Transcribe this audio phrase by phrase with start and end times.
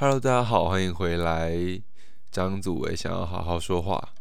[0.00, 1.58] Hello，大家好，欢迎回来。
[2.30, 4.14] 张祖伟想要好好说话。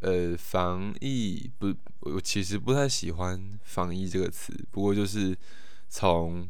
[0.00, 4.54] 呃，防疫不，我其实不太喜欢“防疫”这个词。
[4.70, 5.36] 不过就是
[5.88, 6.48] 从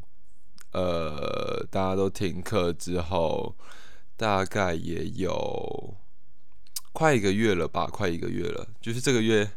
[0.73, 3.57] 呃大家都停课之后，
[4.19, 5.97] 大概也有
[6.93, 8.69] 快一个月了吧，快一个月了。
[8.83, 9.51] 就是这个月，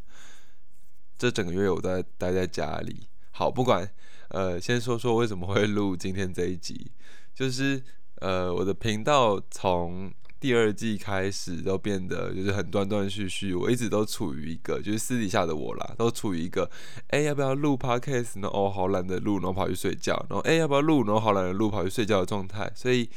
[1.17, 3.07] 这整个月我在待在家里。
[3.31, 3.91] 好，不管
[4.29, 6.93] 呃，先说说为什么会录今天这一集，
[7.33, 7.83] 就是。
[8.25, 16.67] 呃，我的频道从第二季开始都变得就是很断断续续，我一直都处于一个就是私底下的我啦，都处于一个
[17.09, 18.47] 哎要不要录 podcast 呢？
[18.51, 21.03] 哦，好懒得录，然后跑去睡觉，然后哎要不要录？
[21.03, 23.07] 然后好懒得录，跑去睡觉的状态，所以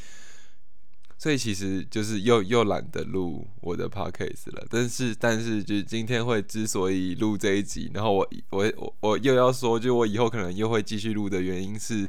[1.17, 4.67] 所以其实就是又又懒得录我的 podcast 了。
[4.69, 12.07] 但是但是就是今天会之所以录这一集，然后我我我我又要说，就我以后可能又会继续录的原因是。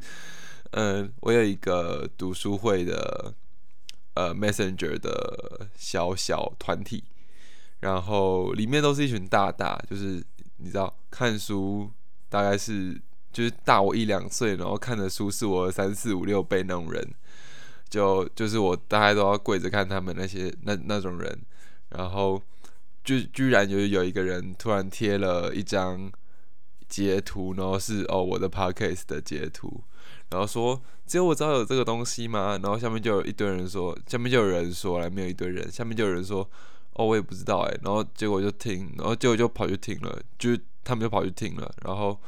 [0.72, 3.34] 嗯，我有一个读书会的
[4.14, 7.04] 呃 Messenger 的小小团体，
[7.80, 10.24] 然后里面都是一群大大，就是
[10.58, 11.90] 你知道看书
[12.30, 13.02] 大概是
[13.34, 17.16] 就是大我一两岁，然后看的书是我三四五六倍那种人，
[17.90, 21.42] 就就是我大概都要跪着看他们那些那那种人，
[21.90, 22.40] 然后
[23.04, 26.12] 就居然有有一个人突然贴了一张
[26.88, 29.84] 截图，然后是哦我的 Podcast 的截图。
[30.30, 32.60] 然后说只有我知道有这个东西吗？
[32.62, 36.48] 然后下面就有一堆人说，下面就有人说来没有一堆人，下面就有人说
[36.94, 37.78] 哦我也不知道哎。
[37.84, 41.74] 然后结果就听，然后结果就跑去听了，就他们就跑去听了。
[41.84, 42.20] 然后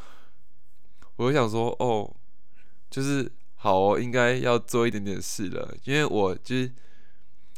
[1.17, 2.11] 我就想说哦，
[2.89, 6.71] 就是好哦，应该要做一点点事了，因为我就是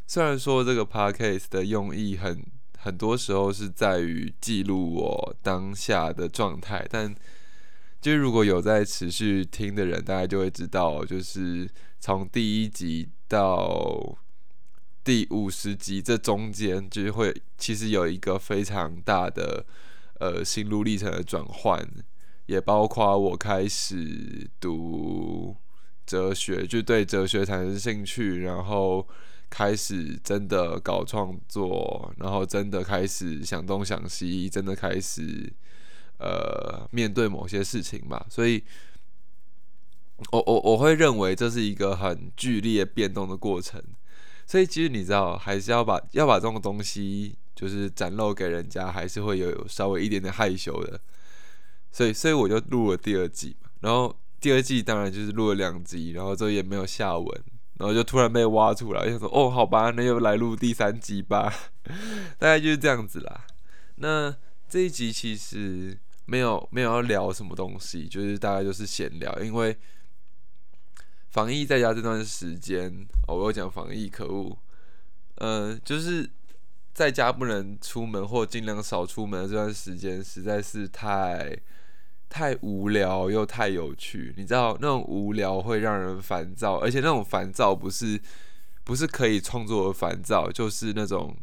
[0.05, 2.45] 虽然说这个 podcast 的用意很
[2.77, 7.15] 很多时候是在于记录我当下的状态，但
[8.03, 11.69] 就如果有在持续听的人，大家就会知道，就是
[12.01, 14.17] 从第一集到
[15.05, 19.65] 第五十集这中间，就是会其实有一个非常大的
[20.19, 21.89] 呃心路历程的转换，
[22.47, 25.55] 也包括我开始读
[26.05, 29.07] 哲学，就对哲学产生兴趣，然后
[29.49, 35.53] 开始真的搞创作，然后真的开始想东想西，真的开始。
[36.23, 38.63] 呃，面对某些事情吧，所以，
[40.31, 43.83] 我我我会认为这是一个很剧烈变动的过程，
[44.47, 50.97] 所以其实你知道，还是要把要把这种东西就是展露给人家，还是会有稍微一点点害羞的，
[51.91, 57.43] 所以所以我就录了第二季嘛，然后第二季当然就是录了两集，然后之后也没有下文，
[57.79, 61.53] 然后就突然被挖出来，就说哦，好吧，那又来录第三集吧，
[62.39, 63.45] 大概就是这样子啦。
[63.95, 64.33] 那
[64.69, 65.97] 这一集其实。
[66.25, 69.37] 没有没有要聊什么东西，就是大概就是闲聊。
[69.41, 69.77] 因为
[71.29, 72.89] 防疫在家这段时间，
[73.27, 74.57] 哦，我有讲防疫，可恶。
[75.35, 76.29] 嗯，就是
[76.93, 81.57] 在家不能出门或尽量少出门的这段时间，实在是太
[82.29, 84.33] 太无聊又太有趣。
[84.37, 88.21] 你知道那种无聊会让人烦躁，而且那种烦躁不是
[88.83, 91.35] 不是可以创作的烦躁，就是那种。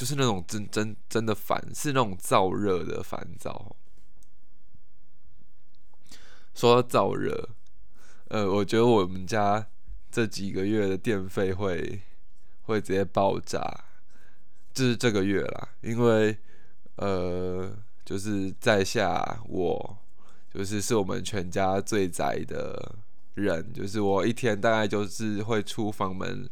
[0.00, 3.76] 就是那种真真真的烦，是那种燥热的烦躁。
[6.54, 7.50] 说到燥热，
[8.28, 9.66] 呃，我觉得我们家
[10.10, 12.00] 这几个月的电费会
[12.62, 13.60] 会直接爆炸，
[14.72, 16.38] 就是这个月啦，因为
[16.96, 17.70] 呃，
[18.02, 19.98] 就是在下我
[20.50, 22.96] 就是是我们全家最宅的
[23.34, 26.48] 人，就是我一天大概就是会出房门，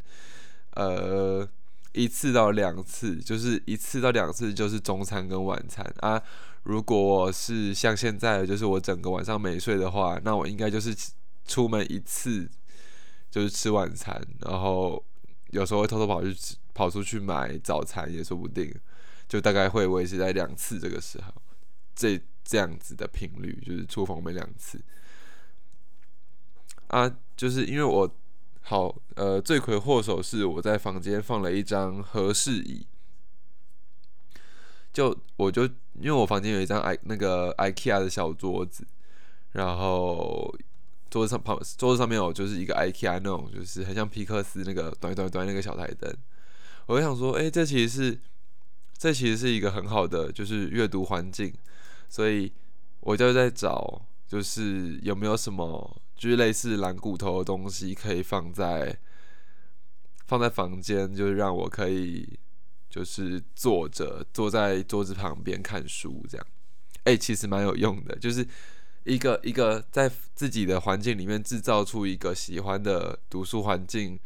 [0.73, 1.49] 呃。
[1.93, 6.23] 一次到两次，就是一次到两次，就是中餐跟晚餐啊。
[6.65, 10.95] 如果是像现在，就是我整个晚上没睡的话，那我应该就是
[11.47, 12.49] 出门一次，
[13.31, 15.03] 就是吃晚餐，然后
[15.51, 16.37] 有时候会偷偷跑去，
[16.75, 18.75] 跑出去买早餐也说不定。
[19.27, 21.33] 就大概会维持在两次这个时候，
[21.95, 24.81] 这这样子的频率，就是出房门两次
[26.89, 28.15] 啊，就是因为我。
[28.69, 32.87] 好，呃，罪魁祸首是我在房间放了一张合适椅，
[34.93, 35.65] 就我就
[35.95, 38.87] 因为我房间有一张 i 那个 IKEA 的小桌子，
[39.53, 40.55] 然后
[41.09, 46.15] 桌子上旁桌子上面有就是一个 IKEA 那种就是很像皮克斯那个短短短那个小台灯，
[46.85, 48.21] 我就想说，哎，这其实是
[48.99, 51.55] 这其实是一个很好的就是阅读环境，
[52.07, 52.53] 所以
[53.01, 56.03] 我就在找就是有没有什么。
[56.19, 58.99] 就是类似蓝骨头的东西，可以放在
[60.27, 62.39] 放在房间，就是让我可以
[62.91, 66.47] 就是坐着坐在桌子旁边看书这样。
[67.05, 68.47] 哎，其实蛮有用的，就是
[69.05, 74.19] 一个一个在自己的环境里面制造出一个喜欢的读书环境，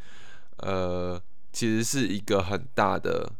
[0.57, 1.23] 呃，
[1.53, 3.31] 其实是一个很大的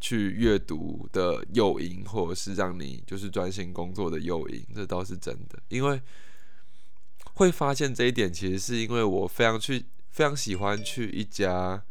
[0.00, 5.62] 去阅读的诱因，或者是让你就是专心工作的诱因，这倒是真的。
[5.68, 6.02] 因为
[7.40, 11.82] 会发现这一点，其实是因为我非常去非常喜欢去一家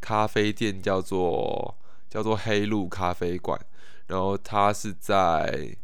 [0.00, 1.76] 咖啡店，叫做
[2.08, 3.60] 叫做黑路咖啡馆。
[4.06, 5.76] 然后它是在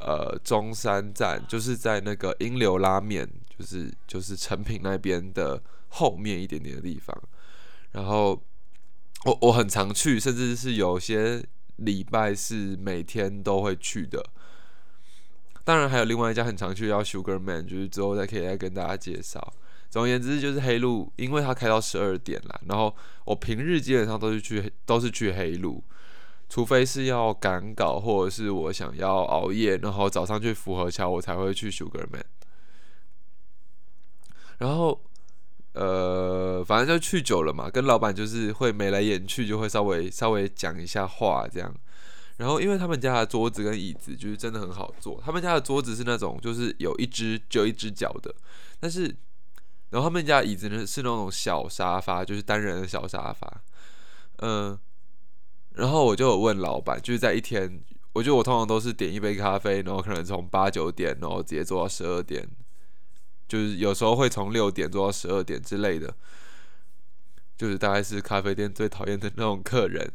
[0.00, 7.14] 呃中山站，就是在那个英流拉面，就是就是成品那边的后面一点点的地方。
[7.92, 8.42] 然后
[9.26, 11.44] 我我很常去，甚至是有些
[11.76, 14.24] 礼拜是每天都会去的。
[15.66, 19.52] 当然还有另外一家很常去，叫 Sugar Man，就是之后再可以再跟大家介绍。
[19.90, 22.60] 总而言之，就是黑路，因为它开到十二点啦。
[22.68, 25.82] 然后我平日基本上都是去都是去黑路。
[26.48, 32.22] 除非是要赶稿，或者是我想要熬夜，然后早上去符合桥，我才会去 Sugarman。
[34.58, 35.02] 然后，
[35.72, 41.74] 呃，反正就去久了嘛，跟老板就是会眉来眼去，就会稍微稍微讲一下话这样。
[42.36, 48.34] 然后，因为他们家的桌子跟椅子就是真的很好坐，他们家的桌子是那种就是有一只就一只脚的，
[48.78, 49.04] 但是，
[49.90, 53.62] 然后他们家椅子呢是那种小沙发，就是单人的小沙发，
[54.38, 54.78] 嗯。
[55.76, 57.82] 然后我就有问老板，就是在一天，
[58.14, 62.48] 我觉得我通常都是点一杯咖啡，然后可能从八九点，然后直接做到十二点，
[63.46, 66.14] 就是有时候会从六点做到十二点之类的，
[67.58, 70.10] 就是大概是咖啡店最讨厌的那种客人。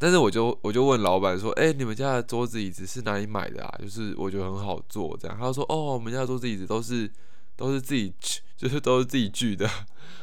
[0.00, 3.78] 但是我就我就问老板说：“哎，你们家的桌子椅子是哪里买的啊？
[3.82, 7.08] 就是我觉得很好坐，这样。”他说：“哦，我们家的桌子椅子都是
[7.54, 8.12] 都是自己
[8.56, 9.68] 就是都是自己锯的。”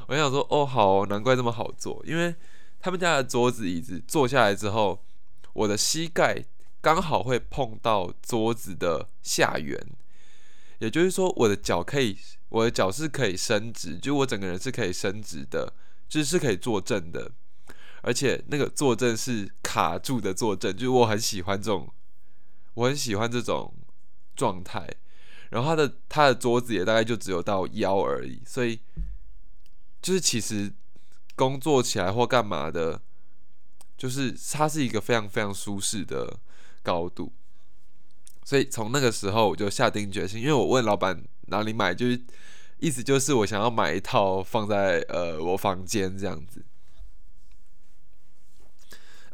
[0.09, 2.35] 我想说：“哦，好，难怪这么好坐，因为。”
[2.79, 5.03] 他们家的桌子椅子坐下来之后，
[5.53, 6.45] 我的膝盖
[6.80, 9.77] 刚好会碰到桌子的下缘，
[10.77, 12.15] 也就是说，我的脚可以，
[12.50, 15.73] 我的脚是可以伸直，就我整个人是可以伸直的，
[16.07, 17.31] 就是可以坐正的，
[18.07, 21.94] 而且那个坐正是卡住的坐正，就是我很喜欢这种，
[22.74, 23.74] 我很喜欢这种
[24.36, 24.88] 状态。
[25.50, 28.80] 然后他的他的桌子也大概就只有到腰而已，所以
[30.01, 30.74] 就是其实。
[31.38, 33.00] 工作起来或干嘛的，
[33.95, 36.39] 就是它是一个非常非常舒适的
[36.81, 37.31] 高度，
[38.44, 42.19] 所以从那个时候我就下定决心，因为我问老板哪里买，就是
[42.80, 46.65] 意思就是我想要买一套放在呃我房间这样子，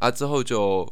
[0.04, 0.92] 啊之后就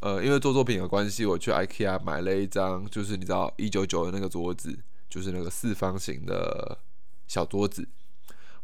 [0.00, 4.78] 呃因为做作品的关系，我去 IKEA 买了一张，就是你知道一九九的那个桌子，
[5.08, 6.78] 就是那个四方形的
[7.26, 7.88] 小桌子，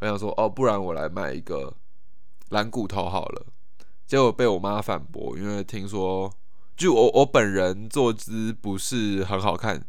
[0.01, 1.75] 我想说哦，不然我来买一个。
[2.51, 3.45] 蓝骨头好了，
[4.07, 6.33] 结果被我妈反驳，因为听说
[6.75, 9.85] 就我我本人坐姿不是很好看，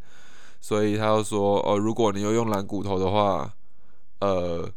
[0.59, 3.53] 所以她就说哦，如果你要用蓝骨头的话，
[4.19, 4.69] 呃，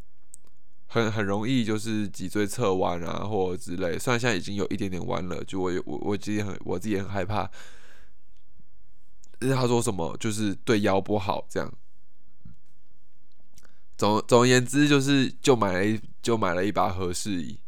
[0.92, 3.98] 很很容易就是脊椎侧弯啊，或之类。
[3.98, 7.50] 虽然现在已经有一点点弯了，就我我我自己很我自己很害怕。
[9.40, 11.72] 是他说什么就是对腰不好这样。
[13.96, 17.58] 总总而言之，就是就买了一就买了一把合适椅。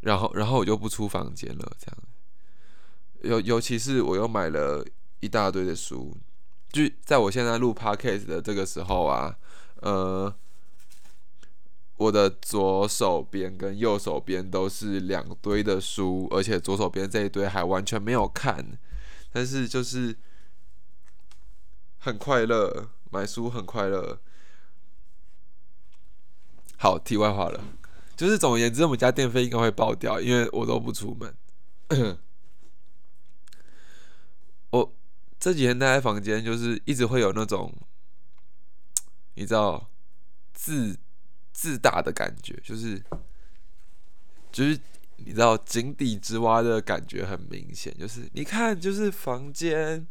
[0.00, 1.76] 然后，然后我就不出房间了。
[1.80, 1.98] 这样，
[3.22, 4.86] 尤尤其是我又买了
[5.18, 6.16] 一大堆的书，
[6.70, 9.36] 就在我现在录 podcast 的这个时候啊，
[9.80, 10.32] 呃，
[11.96, 18.78] 我的左手边跟右手边都是两堆的书，而且左手边这一堆还完全没有看，
[19.32, 20.16] 但是就是
[21.98, 24.20] 很快乐，买书很快乐。
[26.76, 27.64] 好，题外话了。
[28.14, 32.18] 就是总而言之，我们家电费应该会爆掉，因为我都不出门。
[34.70, 34.94] 我
[35.38, 37.72] 这几天待在房间，就是一直会有那种，
[39.34, 39.90] 你知道，
[40.52, 40.98] 自
[41.56, 43.02] 自大的感觉，就是
[44.52, 44.78] 就是
[45.16, 50.06] 你知道井底之蛙的感觉很明显，就是你看，就是房间，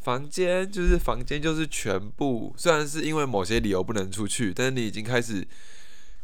[0.00, 5.48] 房间就是房间就是全部，虽然是因为某些理由不能出去，但是你已经开始。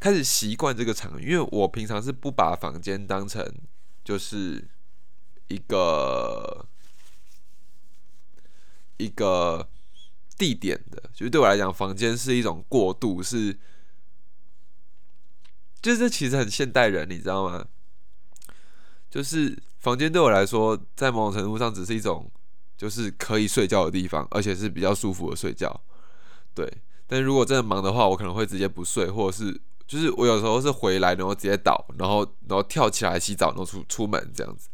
[0.02, 3.46] 开始习惯这个场，因为我平常是不把房间当成
[4.02, 4.66] 就是
[5.48, 6.66] 一个
[8.96, 9.68] 一个
[10.38, 13.54] 地点的，就是对我来讲，房间是一种过渡，是
[15.80, 17.64] 就是其实很现代人，你知道吗？
[19.10, 22.30] 就是房间对我来说，在某种程度上只是一种
[22.76, 25.80] 就是可以睡觉的地方，而且是比较舒服的睡觉。
[26.54, 26.70] 对，
[27.06, 29.60] 但如果真的忙的话，我可能会直接不睡，或者是。
[29.90, 34.68] 就是我有时候是回来，然后直接倒，然后然后跳起来洗澡，然后出出门这样子。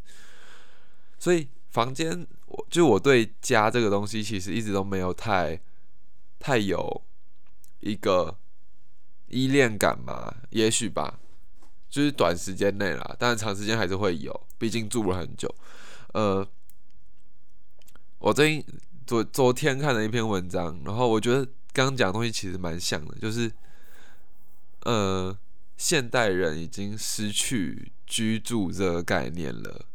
[1.19, 5.59] 所以房间我就我对家这个东西其实一直都没有太
[6.39, 7.03] 太有
[7.81, 8.37] 一个
[9.29, 11.19] 依恋感嘛，也许吧，
[11.89, 15.53] 就是短时间内啦，但是长时间还是会有，毕竟住了很久。
[16.13, 16.47] 呃，
[18.19, 18.65] 我最近
[19.07, 23.53] 昨昨天看了一篇文章，然后我觉得刚刚讲的东西其实蛮像的，就是
[24.85, 25.37] 呃，
[25.77, 29.87] 现代人已经失去居住这个概念了。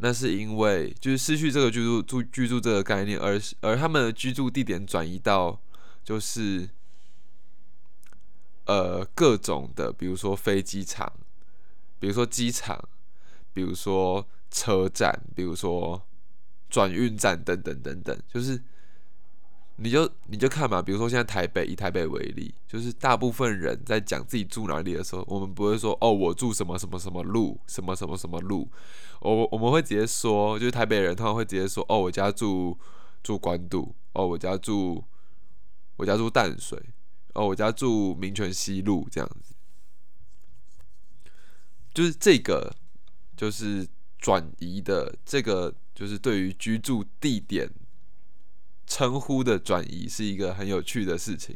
[0.00, 5.60] 那是因为就是失去这个居住住居住这个概念，而而他们的居住地点转移到
[6.04, 6.68] 就是
[8.68, 11.12] 呃各种的，比如说飞机场，
[11.98, 12.88] 比如说机场，
[13.52, 16.00] 比如说车站，比如说
[16.70, 18.62] 转运站等等等等，就是。
[19.80, 28.68] 你就你就看嘛，比如说现在台北以台北为例，就是大部分人在讲自己住哪里的时候，我们不会说哦我住什么什么什么路，什么什么什么路，
[29.20, 32.76] 我我们会直接说，就是台北人通常会直接说哦我家住
[33.22, 35.04] 住关渡，哦我家住
[35.94, 36.82] 我家住淡水，
[37.34, 39.54] 哦我家住民权西路这样子，
[41.92, 42.74] 就是这个
[43.36, 47.70] 就是转移的这个就是对于居住地点。
[48.90, 51.54] 称呼的转移是一个很有趣的事情，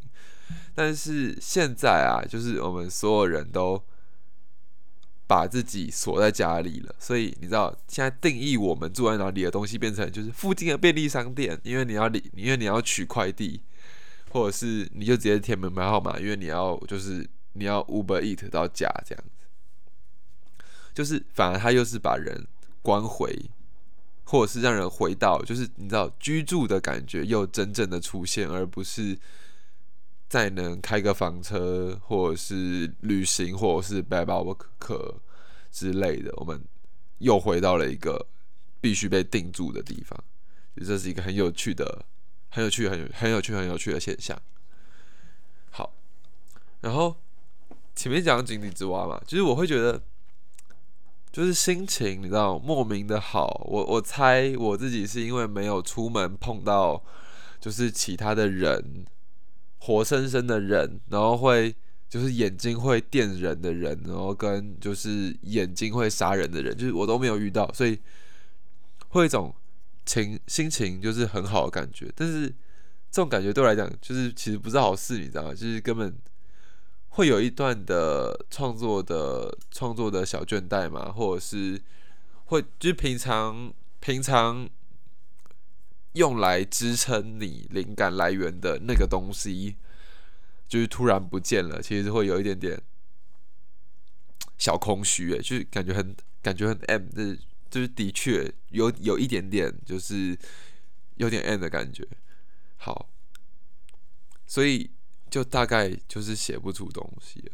[0.74, 3.82] 但是现在啊，就是我们所有人都
[5.26, 13.62] 把自己锁在家里了，所以你知道，现在定义我们住在哪里的东西，变成就是附近的便利商店，因为你要你，因为你要取快递，
[14.32, 22.46] 或者是你就直接填门牌号码，因为你要就是你要 Uber Eat 到家这样子，就是反而他又是把人
[22.82, 23.50] 关回。
[24.24, 29.18] 或者是让人回到，就是你知道居住的感觉又真正的出现，而不是
[30.26, 34.42] 再能开个房车，或者是旅行，或者是背包
[34.78, 35.20] 客
[35.70, 36.64] 之类的，我们
[37.18, 38.26] 又回到了一个
[38.80, 40.18] 必须被定住的地方。
[40.76, 42.06] 这是一个很有趣的、
[42.52, 44.40] 很有趣、很很有趣、很有趣的现象。
[45.70, 45.92] 好，
[46.80, 47.16] 然后
[47.96, 50.00] 前面讲井底之蛙嘛，就是我会觉得。
[51.32, 53.62] 就是心情，你知道，莫名的好。
[53.64, 57.02] 我我猜我自己是因为没有出门碰到，
[57.58, 59.06] 就是其他的人，
[59.78, 61.74] 活生生的人，然后会
[62.06, 67.98] 就是眼睛会电人的人，然后跟就是眼睛会杀人的人，就是我都没有遇到，所以
[69.08, 69.54] 会一种
[70.04, 72.12] 情心情就是很好的感觉。
[72.16, 72.48] 但是
[73.10, 75.50] 这种感觉对我来讲，就是其实不是好事，你知道吗？
[75.54, 76.16] 就是根本。
[77.14, 81.78] 会有一段的创作的创作的小倦怠嘛，或者是
[82.46, 84.66] 会就是平常平常
[86.14, 89.76] 用来支撑你灵感来源的那个东西，
[90.66, 92.80] 就是突然不见了，其实会有一点点
[94.56, 97.36] 小空虚诶，就是感觉很感觉很 M 的，
[97.72, 100.38] 就是的确有有一点点就是
[101.16, 102.06] 有点 end 的感觉。
[102.76, 103.08] 好，
[104.46, 104.88] 所以。
[105.32, 107.52] 就大概就是写不出东西了，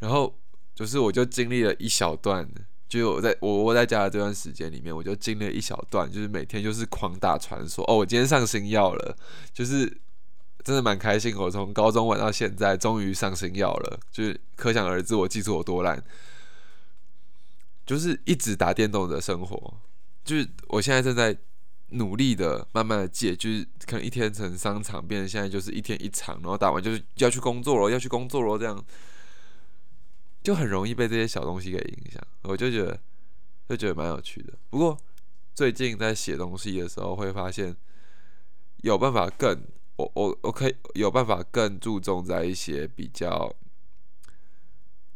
[0.00, 0.38] 然后
[0.74, 2.46] 就是我就经历了一小段，
[2.86, 9.16] 就我在我窝在家的这段时间里面，我就经历了一小段，就是每天就是狂打传说哦，我今天上新药了，
[9.54, 9.86] 就是
[10.62, 11.34] 真的蛮开心。
[11.38, 16.04] 我从高中玩到现在，终于上新药了，就是可想而知我技术有多烂，
[17.86, 19.74] 就是一直打电动的生活，
[20.24, 21.38] 就是我现在正在。
[21.90, 28.84] 努力的，慢慢的戒，就是可能一天成商场，变成现在就是一天一场，然后打完就是要去工作了，要去工作了，这样
[30.42, 32.20] 就很容易被这些小东西给影响。
[32.42, 33.00] 我就觉得，
[33.68, 34.52] 就觉得蛮有趣的。
[34.68, 34.98] 不过
[35.54, 37.76] 最近在写东西的时候，会发现
[38.78, 39.62] 有办法更，
[39.94, 43.54] 我我我可以有办法更注重在一些比较，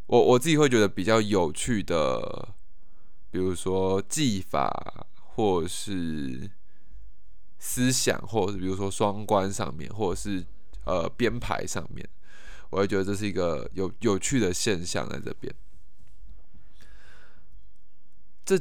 [0.06, 2.54] 我我自己会觉得比较有趣的，
[3.30, 6.50] 比如说技法，或是。
[7.62, 10.42] 思想，或者是比如说双关上面，或者是
[10.86, 12.08] 呃编排上面，
[12.70, 15.54] 我会觉得这是一个有有趣的现象在这边。
[18.46, 18.58] 这，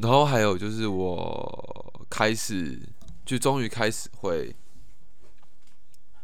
[0.00, 2.80] 然后还有就是我开始
[3.26, 4.54] 就终于开始会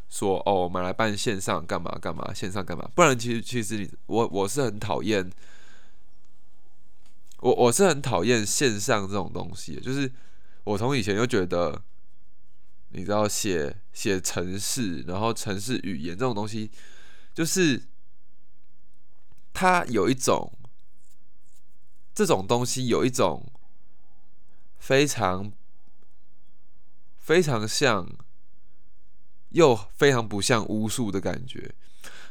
[0.09, 2.89] 说哦，我们来办线上干嘛干嘛，线上干嘛？
[2.95, 5.29] 不然其实其实我我是很讨厌，
[7.41, 10.13] 我我是很讨厌线上这种东西，就是。
[10.65, 11.83] 我从以前就觉得，
[12.91, 16.71] 你知道写写城市，然后城市语言这种东西，
[17.33, 17.85] 就是
[19.55, 20.53] 它有一种
[22.15, 23.51] 这种东西有一种
[24.79, 25.51] 非常
[27.17, 28.07] 非常像
[29.49, 31.75] 又非常不像巫术的感觉。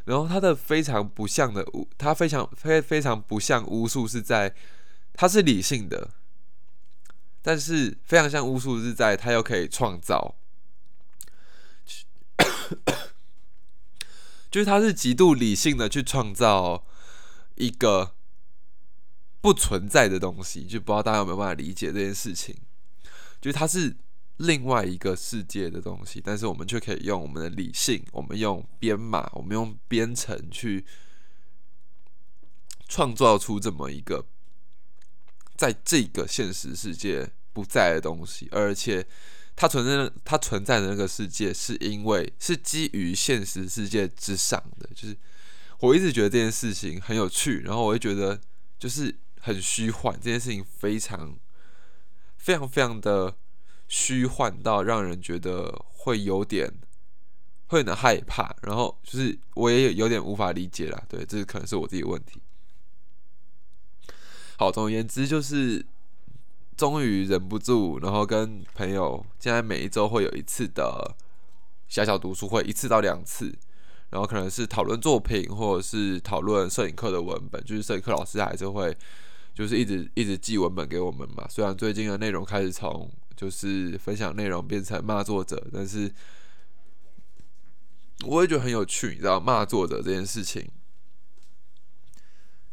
[0.06, 4.54] 然后它的非常不像的巫，它非常非非常不像巫术是在
[5.18, 6.12] 它是理性的。
[7.42, 10.36] 但是非常像巫术是在它又可以创造，
[14.50, 16.86] 就是它是极度理性的去创造
[17.56, 18.16] 一个
[19.42, 22.56] 不存在的东西，就不知道大家有没有办法理解这件事情，
[23.42, 23.98] 就是它是。
[24.40, 30.86] 另外一个世界的东西，但是我们却可以用我们的理性，我们用编码，我们用编程去
[32.88, 34.28] 创造出这么一个
[35.58, 39.06] 在这个现实世界不在的东西，而且
[39.56, 44.90] 它存在，它存在的那个世界是因为是基于现实世界之上的。
[44.96, 45.18] 就是
[45.80, 48.40] 我一直觉得这件事情很有趣，然后我会觉得
[48.78, 51.38] 就是很虚幻，这件事情非常
[52.38, 53.36] 非常非常的。
[53.90, 56.70] 虚幻到让人觉得会有点
[57.68, 61.02] 会有点害怕，然后就是我也有点无法理解啦。
[61.08, 62.42] 对，这是可能是我自己的问题。
[64.58, 65.86] 好，总而言之，就是
[66.76, 71.16] 终于忍不住，然后跟朋友现在每一周会有一次的
[71.88, 73.56] 小小读书会，一次到两次，
[74.10, 78.96] 然后可能是讨论作品，或者是讨论摄影课的文本，就是摄影课老师还是会
[79.54, 81.48] 就是一直一直寄文本给我们嘛。
[81.48, 86.12] 虽然最近的内容开始从就是分享内容变成骂作者，但是
[88.26, 90.68] 我也觉得很有趣，你知道骂作者这件事情，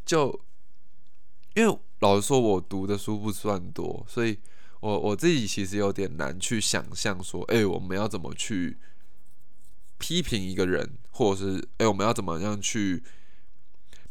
[0.06, 0.40] 就
[1.54, 4.38] 因为老实说，我读的书不算多，所以
[4.80, 8.78] 我我自己其实有点难去想象说，哎，我们要怎么去
[9.98, 13.02] 批评一个人，或者是哎，我们要怎么样去，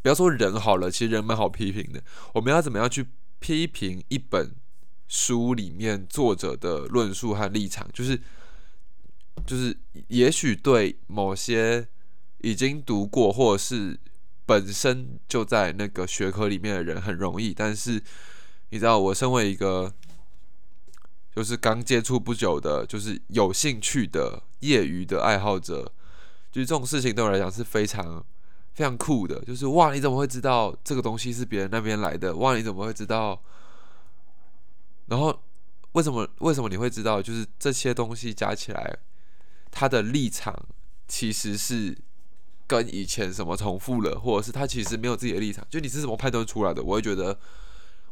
[0.02, 3.06] 不要说人好了，其实人蛮好批评的，我们要怎么样去
[3.38, 4.54] 批评一本。
[5.06, 8.18] 书里面作者的论述和立场，就是
[9.46, 9.76] 就是，
[10.08, 11.86] 也许对某些
[12.38, 14.00] 已经读过或者是
[14.46, 18.02] 本身就在那个学科里面的人很容易，但是
[18.70, 19.92] 你知道，我身为一个
[21.34, 25.90] 就是刚接触不久的，就是有兴趣的业余的爱好者，
[26.52, 28.24] 就是这种事情对我来讲是非常
[28.74, 29.40] 非常酷的。
[29.44, 32.36] 就是哇，你怎么会知道这个东西是别人那边来的？
[32.36, 33.42] 哇，你怎么会知道？
[35.06, 35.42] 然后，
[35.92, 37.20] 为什么为什么你会知道？
[37.20, 38.98] 就是这些东西加起来，
[39.70, 40.54] 他的立场
[41.06, 41.96] 其实是
[42.66, 45.66] 跟以前什么重复了，或者是他其实没有自己的立场。
[45.70, 46.82] 就你是怎么判断出来的？
[46.82, 47.38] 我会觉得，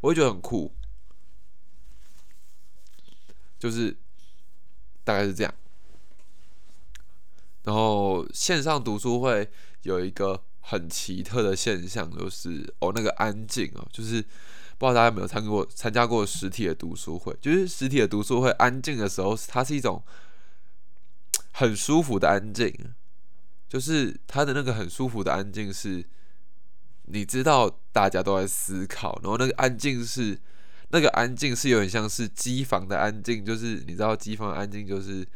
[0.01, 0.73] 我会觉得很酷。
[3.59, 3.97] 就是
[5.05, 5.55] 大概是这样。
[7.65, 9.51] 然后线上读书会
[9.83, 14.25] 有一个很奇特的现象，就是哦，那个安静哦，就是。
[14.79, 17.33] 不知道大家有没有参过参加过实体的读书会？
[17.41, 20.03] 就是实体的读书会，安静的时候，它是一种
[21.53, 22.75] 很舒服的安静。
[23.72, 26.04] 就是他的那个很舒服的安静，是
[27.06, 30.38] 你知道大家都在思考，然后那个安静是
[30.90, 35.26] 那个安静是有点像是机房的安静，就是你知道机房的安静就是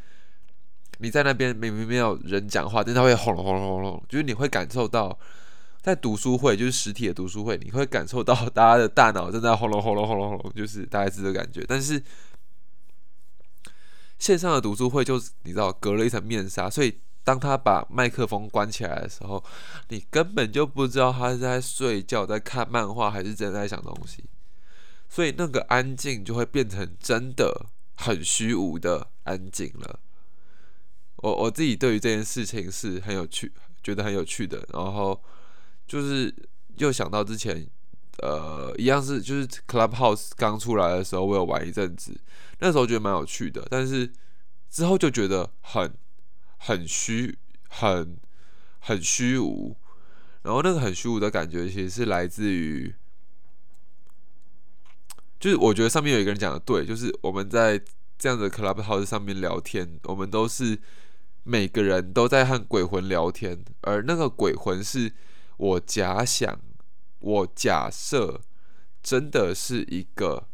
[0.99, 5.19] 你在那边明明没有人讲话，但它会轰隆轰隆轰隆，就是你会感受到。
[5.81, 11.65] 在读书会，就是实体的读书会，你会感受到大家的大脑正在轰隆轰隆轰隆轰隆，就是大概是这个感觉。
[11.67, 12.03] 但是
[14.19, 19.43] 线上的读书会，就是你知道，隔了一层面纱，所以当他把麦克风关起来的时候，
[19.89, 24.25] 你根本就不知道他是在睡觉、在看漫画，还是真的在想东西。
[25.09, 29.99] 所以那个安静就会变成真的很虚无的安静了。
[31.17, 35.21] 我我自己对于这件事情是很有趣，觉得很有趣的，然后。
[35.89, 36.35] 就是
[36.79, 37.65] 又想到之前，
[38.19, 42.21] 呃，一样是就是 Clubhouse 刚出来的时候，我有玩一阵子，
[42.59, 44.13] 那时候觉得蛮有趣的，但是
[44.69, 45.95] 之后就觉得很
[46.57, 47.39] 很虚，
[47.69, 48.19] 很
[48.81, 49.77] 很虚无，
[50.43, 52.95] 然后那个很虚无的感觉，其实是来自于，
[55.39, 57.81] 就是我觉得上面有一个人讲的对，就是我们在
[58.19, 60.79] 这样的 Clubhouse 上面聊天，我们都是
[61.45, 65.13] 每个人都在和鬼魂聊天，而那个鬼魂是。
[65.59, 66.61] 我假想，
[67.19, 68.43] 我假设，
[69.03, 70.49] 真的是一个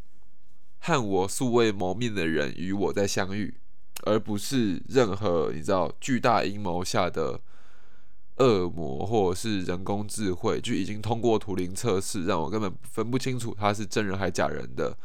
[0.79, 3.57] 和我素未谋面的人与我在相遇，
[4.03, 7.41] 而不是任何你知道巨大阴谋下的
[8.37, 14.97] 恶魔或者是人工智慧，就已经通过图灵测试，让我根本分不清楚他是真人还假人的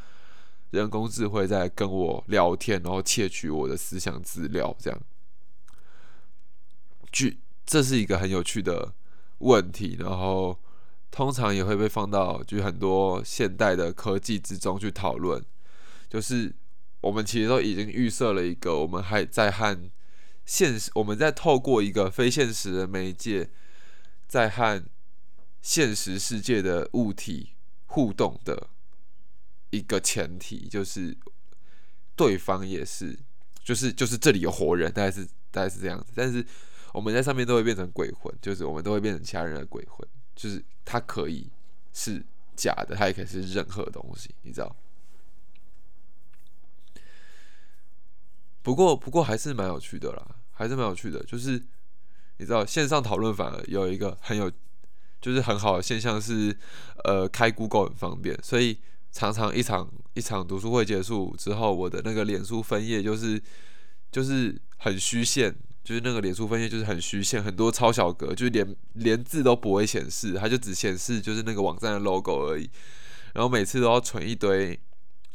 [0.72, 5.00] 人工智慧在跟我聊天，然后窃取我的思想资料，这样，
[7.12, 8.94] 据这是一个很有趣的。
[9.40, 10.58] 问题，然后
[11.12, 15.46] 通常也会被放到就很多现代的科技之中去讨论。
[16.10, 16.52] 就是
[17.02, 19.90] 我们其实都已经预设了一个，我们还在和
[20.46, 23.50] 现实，我们在透过一个非现实的媒介，
[24.28, 24.84] 在和
[25.62, 27.52] 现实世界的物体
[27.86, 28.70] 互动的
[29.70, 31.16] 一个前提，就是
[32.16, 33.18] 对方也是，
[33.64, 36.12] 就是就是这里有活人，大概是大概是这样子。
[36.16, 36.46] 但是
[36.94, 41.50] 我们在上面都会变成鬼魂，就是我们都会变成其他人的鬼魂，就是它可以
[41.94, 44.76] 是假的，它也可以是任何东西，你知道。
[48.68, 51.52] 不过不过还是蛮有趣的啦，还是蛮有趣的，就是
[52.40, 54.52] 你知道线上讨论反而有一个很有。
[55.20, 56.56] 就是很好的现象是，
[57.04, 58.78] 呃，开 Google 很方便，所以
[59.12, 63.42] 常常一场一场读书会结束之后，我的那个脸书分页就是
[64.12, 65.54] 就是很虚线，
[65.84, 72.70] 就是那个脸书分页就是很虚线，很多超小格，就是连连字都不会显示，它就只显示就是那个网站的 logo 而已，
[73.34, 74.80] 然后每次都要存一堆，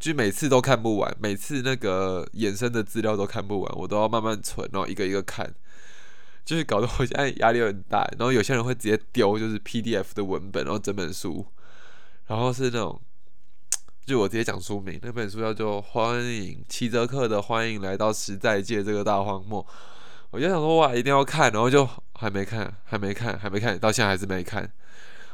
[0.03, 5.55] 就每次都看不完，每次那个衍生的资料都看不完，我都要慢慢存，然后一个一个看。
[6.45, 11.47] 就是搞得我现在压力很大，然后有些人会直接丢，就是 PDF 的文本，然后整本书，
[12.27, 13.01] 然后是那种，
[14.05, 19.65] 就我直接讲书名，那本书叫做《欢迎七折课的欢迎来到实在界这个大荒漠》，
[20.33, 24.69] 我就想说哇，一定要看，然后就还没看，还没看，还没看到现在还是没看。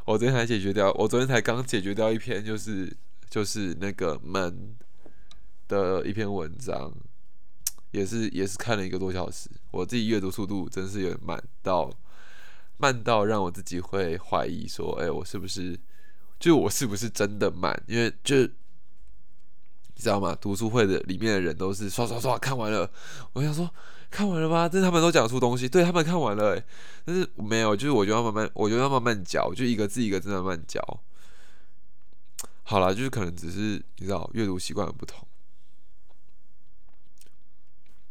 [0.04, 2.94] 我昨天才解决掉，我昨天才刚解决掉一篇，就是
[3.28, 4.76] 就是那个门
[5.66, 6.92] 的一篇文章。
[7.90, 11.90] 也是也是看了一个多小时，我自己阅读速度真是有点慢到
[12.76, 15.80] 慢到让我自己会怀疑说，哎，我是不是
[16.38, 17.82] 就我是不是真的慢？
[17.86, 18.50] 因为就你
[19.96, 20.36] 知道吗？
[20.38, 22.90] 读书会的里面的人都是刷刷刷看完了，
[23.32, 23.68] 我想说
[24.10, 24.68] 看完了吗？
[24.70, 26.62] 但他们都讲出东西，对他们看完了，
[27.06, 31.00] 但是没有，就是我觉得要慢慢，我觉得要慢慢嚼，就一个字一个字慢慢嚼。
[32.70, 35.26] 好了，就是可能只是你知道阅读习惯的不同。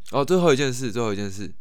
[0.09, 1.53] 哦，最后一件事，最后一件事，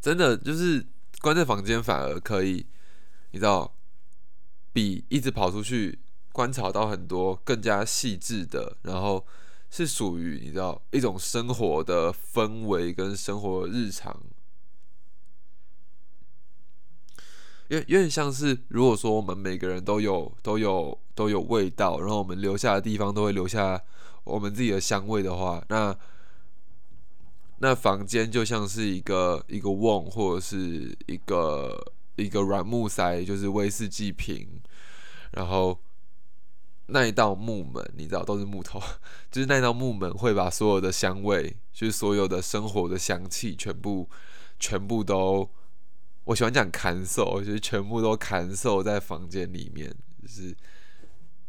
[0.00, 0.84] 真的就是
[1.20, 2.66] 关在房间反而可以，
[3.30, 3.72] 你知道，
[4.72, 6.00] 比一直跑出去
[6.32, 9.24] 观察到很多更加细致的，然后
[9.70, 14.20] 是属于你知道一种生活的氛围跟生活日常，
[17.68, 23.80] 有有点像是如果说我们每个人都有都有都有味道，然后我们留下的地方都会留下
[24.24, 25.96] 我们自己的香味的话，那。
[27.58, 34.46] 那房间就像是一个一个瓮，或者是一个一个软木塞，就是威士忌瓶，
[35.30, 35.80] 然后
[36.88, 38.78] 那一道木门，你知道都是木头，
[39.30, 44.06] 就是那道木门会把所有的香味，就是所有的生活的香气，全部
[44.58, 45.48] 全部都，
[46.26, 50.54] 我喜欢讲砍手，就是全部都砍手在房间里面，就是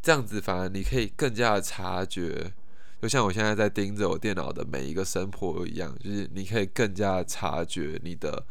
[0.01, 2.53] 这样子，反而你可以更加的察觉。
[3.01, 8.45] 就像我现在在盯着我电脑的每一个声波一样，就是你可以更加察觉你的、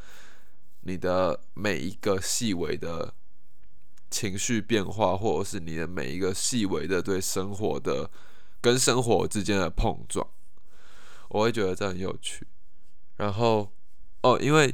[0.82, 3.14] 你的每一个细微的
[4.10, 8.10] 情绪变化，或者是你的每一个细微的对生活的
[8.60, 10.28] 跟生活之间的碰撞，
[11.28, 12.46] 我会觉得这很有趣。
[13.16, 13.72] 然后
[14.22, 14.72] 哦，因为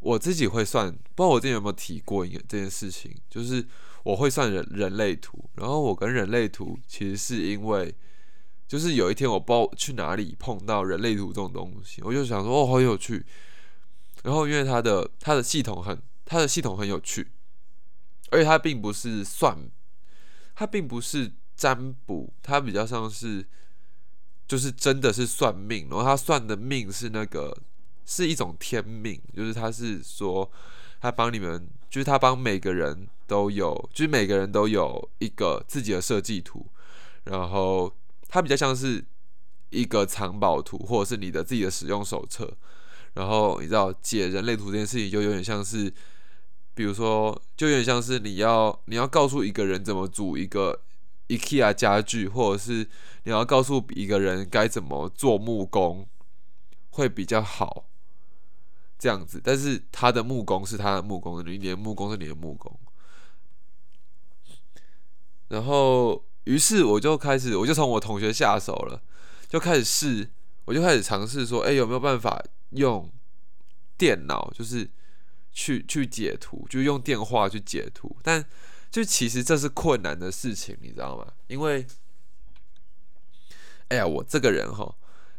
[0.00, 3.66] 我自己会算，不知道我之前有没有提过一个这件事情，就是
[4.04, 7.94] 我会算人人类图，然后我跟人类图其实是因为。
[8.68, 13.24] 就是有一天我不知道去哪里碰到人类图这种东西，我就想说哦好有趣，
[14.24, 17.32] 然后因为它的它的系统很它的系统很有趣，
[18.30, 19.56] 而且它并不是算，
[20.54, 23.48] 它并不是占卜，它比较像是
[24.46, 27.56] 就是真的是算命，然后它算的命是那个
[28.08, 30.50] 是一种天命，就是他是说
[31.00, 36.66] 他帮你们，就是他帮每个人都有，就是每个人都有一个自己的设计图，
[37.24, 37.94] 然后。
[38.30, 39.02] 它比较像是
[39.70, 42.46] 一个藏宝图，或者是你的自己的使用手册。
[43.14, 45.90] 然后你知道解人类图这件事情，就有点像是，
[46.74, 50.78] 比如说，就有点像是你要你要告诉一个人怎么组一个
[51.28, 52.86] IKEA 家具，或者是
[53.22, 56.06] 你要告诉一个人该怎么做木工
[56.90, 57.86] 会比较好，
[58.98, 59.40] 这样子。
[59.42, 62.78] 但是他的木工是他的木工，你的木工是你的木工，
[65.48, 66.24] 然后。
[66.44, 69.02] 于是我就开始，我就从我同学下手了，
[69.50, 70.30] 就开始试，
[70.64, 73.12] 我就开始尝试说，哎，有没有办法用
[73.98, 74.88] 电脑，就是
[75.52, 78.16] 去去解图，就用电话去解图？
[78.22, 78.42] 但
[78.90, 81.30] 就其实这是困难的事情，你知道吗？
[81.48, 81.86] 因为，
[83.88, 84.96] 哎呀，我这个人哈，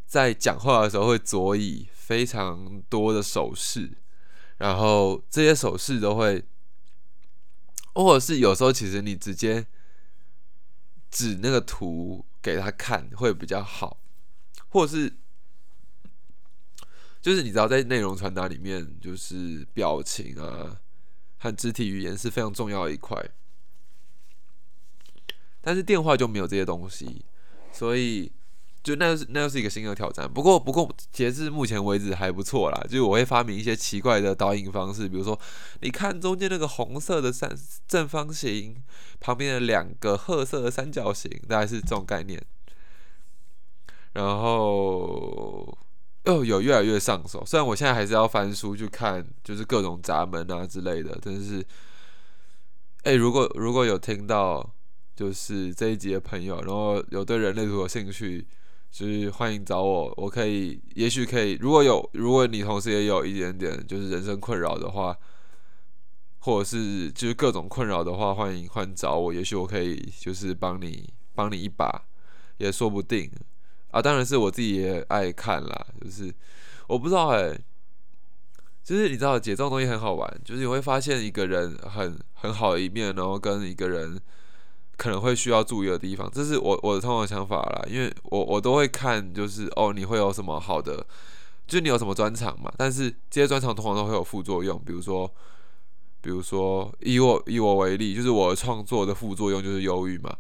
[0.10, 3.92] 在讲话的时候会着以非常多的手势，
[4.58, 6.44] 然后这些手势都会，
[7.94, 9.66] 或者是有时候其实你直接。
[11.12, 14.00] 指那个图给他看会比较好，
[14.68, 15.12] 或者是
[17.20, 20.80] 就是你知道，在内容传达里面，就是表情啊
[21.40, 23.28] 和肢体语言是非常重要的一块。
[25.62, 27.26] 但是电话就没有这些东西，
[27.72, 28.32] 所以
[28.90, 30.28] 就那是那又是一个新的挑战。
[30.28, 32.82] 不过不过截至目前为止还不错啦。
[32.86, 35.40] 就是我会发明一些奇怪的导引方式，比如说
[35.82, 37.56] 你看中间那个红色的三
[37.88, 38.76] 正方形
[39.20, 42.42] 旁边的两个褐色的三角形，大概是这种概念。
[44.14, 45.78] 然后
[46.26, 47.46] 哦，有越来越上手。
[47.46, 51.64] 虽然我现在还是要翻书去看，就是各种闸门啊之类的，但是。
[53.04, 54.76] 哎，如果如果有听到
[55.16, 58.46] 就是这一集的朋友，然后有对人类图有兴趣，
[58.92, 61.54] 就是欢迎找我，我可以，也许可以。
[61.54, 65.16] 如果有，如果你同时也有一点点就是人生困扰的话，
[66.40, 72.06] 或者是就是各种困扰的话，欢迎欢迎找我，也许我可以就是帮你帮你一把，
[72.58, 73.32] 也说不定。
[73.92, 76.34] 啊，当然是我自己也爱看啦，就是
[76.88, 77.58] 我不知道哎，
[78.84, 84.20] 就是你知道，解这种东西很好玩，就是你会发现一个人很很好的一面，然后跟一个人
[85.00, 91.06] 可能会需要注意的地方，这是我我的通常想法啦，因为我我都会看，就是哦，你会有什么好的，
[91.66, 95.34] 就你有什么专长嘛，但是这些专长通常都会有副作用，比如说，
[96.22, 100.38] 比如说以我以我为例，就是我创作的副作用就是忧郁嘛，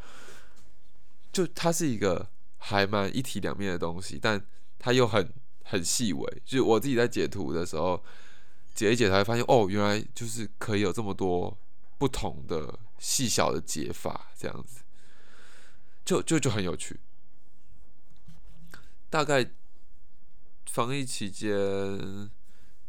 [1.31, 2.27] 就它是一个。
[2.61, 4.39] 还蛮一体两面的东西，但
[4.77, 5.25] 它又很
[5.63, 6.41] 很细微。
[6.43, 8.03] 就是我自己在截图的时候，
[8.75, 11.57] 解一解才发现，哦，原来就是可以有这么多
[11.97, 14.81] 不同的细小的解法，这样子，
[16.05, 16.99] 就就就很有趣。
[19.09, 19.49] 大概
[20.67, 21.49] 防疫期间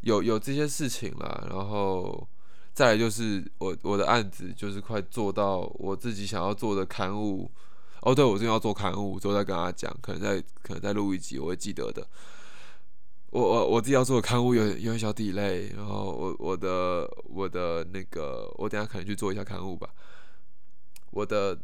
[0.00, 2.28] 有有这些事情了，然后
[2.74, 7.50] 再来就是我我的案子就是快做到我自己想要做的刊物。
[8.02, 12.06] 哦，对，我正要做刊物，之后再跟他讲，可能再可能再录一集，我会记得的。
[13.30, 19.88] 我我我自己要做的刊物有有点小底累然后我我的我的那个，我等下可能去做一下刊物吧。
[21.10, 21.58] 我的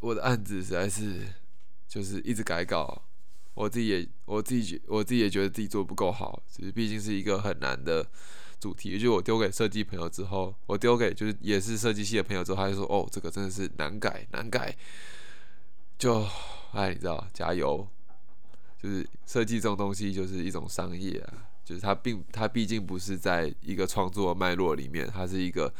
[0.00, 1.26] 我的案子实在是
[1.86, 3.02] 就是一直改稿，
[3.54, 8.06] 我自己也我自己觉我自己也觉得自己做不够好，其实毕竟是一个很难的
[8.58, 8.98] 主题。
[8.98, 14.74] 就我丢给设计朋友之后，我丢给就是也是设计系的朋友之后，他就说：“哦，这个真的是难改难改。”
[15.98, 16.26] 就，
[16.72, 17.86] 哎，你知道，加油！
[18.80, 21.48] 就是设计这种东西，就是一种商业啊。
[21.64, 25.72] 就是它并它毕竟不是在一个创作脉络里面，它是一个，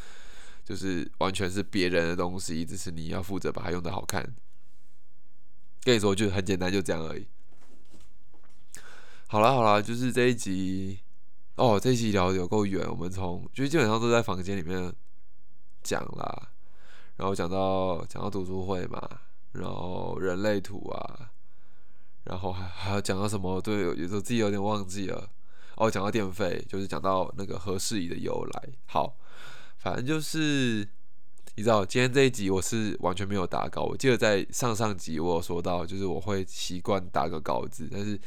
[0.65, 4.23] 就是完全是别人的东西，只是你要负责把它用的好看。
[5.83, 7.27] 跟你说，就很简单，就这样而已。
[9.29, 11.01] 好了好了，就是这一集，
[11.57, 14.93] 哦，这一集聊的有够远，我们从就基本上都在房间里面
[15.83, 16.51] 讲啦，
[17.17, 19.01] 然后讲到讲到读书会嘛。
[19.53, 21.33] 然后人类图啊，
[22.25, 23.61] 然后还还要讲到什么？
[23.61, 25.29] 对，有时候自己有点忘记了。
[25.77, 28.69] 哦，讲到电费，就是讲到那个合适宜的由来。
[28.87, 29.17] 好，
[29.79, 30.87] 反正就是
[31.57, 33.83] 你知道，今天这一集我是完全没有打稿。
[33.83, 38.21] 我记得在上上集我有说到，就是我会习惯打个稿子，但是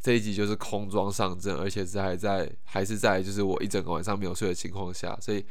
[0.00, 5.44] 这一集就是空装上阵，而且是还在还是在就是我一整个晚上没有睡的情况下，所以。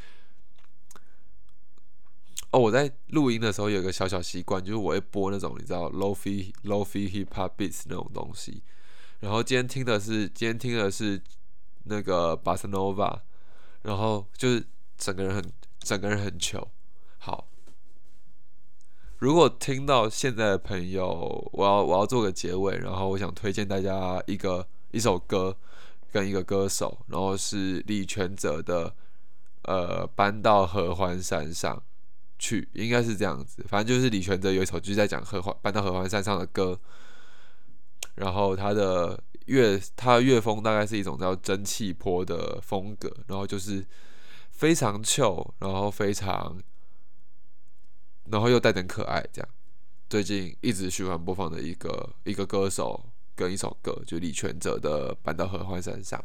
[2.55, 8.63] 哦，我在录音的时候有个小小习惯，就是我会播那种你知道 low fee low fee hip hop beats 那种东西。
[9.19, 11.21] 然后今天听的是今天听的是
[11.83, 13.19] 那个 Bossa Nova，
[13.81, 14.65] 然后就是
[14.97, 16.65] 整个人很整个人很糗。
[17.17, 17.45] 好，
[19.17, 25.57] 如果听到现在的朋友，我要我要做个结尾，然后我想推荐大家一个一首歌
[26.09, 28.95] 跟一个歌手，然后是李全哲的
[29.63, 31.83] 呃搬到合欢山上。
[32.37, 36.79] 去应该是这样子，反正就是李全哲有一首就是在讲合欢搬到合欢山上的歌，
[38.15, 43.85] 然后他的乐他的乐风大概是一种叫蒸汽波的风格，然后就是
[44.51, 46.59] 非常俏，然后非常，
[48.25, 49.49] 然后又带点可爱这样。
[50.09, 56.23] 最近一直循环播放的一个一个歌手跟一首歌，就李全哲的搬到合欢山上。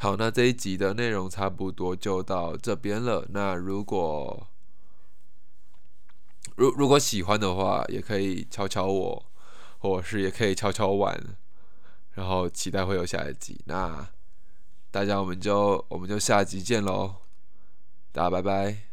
[0.00, 3.26] 好，那这一集的内容差不多就到这边了。
[3.30, 4.46] 那如果
[6.54, 9.26] 如如果喜欢的话，也可以敲敲我，
[9.78, 11.20] 或是也可以敲敲碗，
[12.12, 13.60] 然后期待会有下一集。
[13.64, 14.08] 那
[14.90, 17.16] 大家我们就我们就下集见喽，
[18.12, 18.87] 大家拜拜。